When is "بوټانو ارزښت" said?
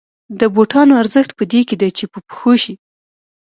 0.55-1.31